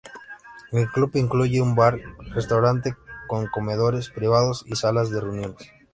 [0.71, 1.99] El club incluye un bar,
[2.33, 2.95] restaurante
[3.27, 5.69] con comedores privados y salas de reuniones.